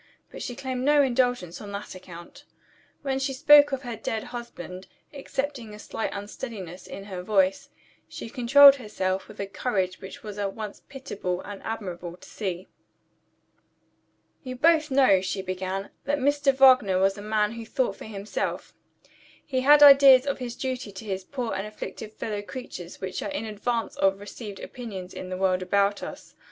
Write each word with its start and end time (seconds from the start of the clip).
But 0.31 0.41
she 0.41 0.55
claimed 0.55 0.83
no 0.83 1.03
indulgence 1.03 1.61
on 1.61 1.71
that 1.73 1.93
account. 1.93 2.43
When 3.03 3.19
she 3.19 3.33
spoke 3.33 3.71
of 3.71 3.83
her 3.83 3.95
dead 3.95 4.23
husband 4.23 4.87
excepting 5.13 5.75
a 5.75 5.77
slight 5.77 6.09
unsteadiness 6.11 6.87
in 6.87 7.03
her 7.03 7.21
voice 7.21 7.69
she 8.09 8.27
controlled 8.27 8.77
herself 8.77 9.27
with 9.27 9.39
a 9.39 9.45
courage 9.45 10.01
which 10.01 10.23
was 10.23 10.39
at 10.39 10.55
once 10.55 10.81
pitiable 10.89 11.41
and 11.41 11.61
admirable 11.61 12.17
to 12.17 12.27
see. 12.27 12.67
"You 14.41 14.55
both 14.55 14.89
know," 14.89 15.21
she 15.21 15.43
began, 15.43 15.91
"that 16.05 16.17
Mr. 16.17 16.51
Wagner 16.51 16.97
was 16.97 17.15
a 17.15 17.21
man 17.21 17.51
who 17.51 17.63
thought 17.63 17.95
for 17.95 18.05
himself. 18.05 18.73
He 19.45 19.59
had 19.61 19.83
ideas 19.83 20.25
of 20.25 20.39
his 20.39 20.55
duty 20.55 20.91
to 20.91 21.05
his 21.05 21.23
poor 21.23 21.53
and 21.53 21.67
afflicted 21.67 22.11
fellow 22.11 22.41
creatures 22.41 22.99
which 23.01 23.21
are 23.21 23.29
in 23.29 23.45
advance 23.45 23.95
of 23.97 24.19
received 24.19 24.59
opinions 24.61 25.13
in 25.13 25.29
the 25.29 25.37
world 25.37 25.61
about 25.61 26.01
us. 26.01 26.33